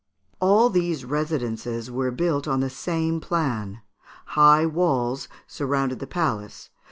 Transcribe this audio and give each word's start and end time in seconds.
All 0.39 0.71
these 0.71 1.05
residences 1.05 1.91
were 1.91 2.09
built 2.09 2.47
on 2.47 2.59
the 2.59 2.71
same 2.71 3.19
plan. 3.19 3.81
High 4.33 4.65
walls 4.65 5.27
surrounded 5.45 5.99
the 5.99 6.07
palace. 6.07 6.71